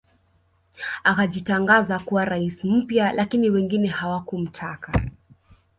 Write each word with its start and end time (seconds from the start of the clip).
Akajitangaza 1.03 1.99
kuwa 1.99 2.25
rais 2.25 2.63
mpya 2.63 3.11
lakini 3.13 3.49
wengine 3.49 3.87
hawakumtaka 3.87 4.93